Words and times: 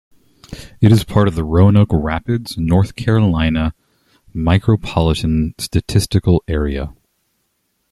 It 0.81 0.91
is 0.91 1.03
part 1.03 1.27
of 1.27 1.35
the 1.35 1.43
Roanoke 1.43 1.91
Rapids, 1.91 2.57
North 2.57 2.95
Carolina 2.95 3.75
Micropolitan 4.33 5.53
Statistical 5.59 6.43
Area. 6.47 6.95